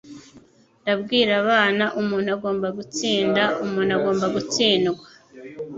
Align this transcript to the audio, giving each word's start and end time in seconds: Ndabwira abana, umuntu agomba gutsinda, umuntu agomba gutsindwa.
Ndabwira 0.81 1.31
abana, 1.41 1.85
umuntu 2.01 2.27
agomba 2.35 2.67
gutsinda, 2.77 3.43
umuntu 3.63 3.91
agomba 3.97 4.25
gutsindwa. 4.35 5.01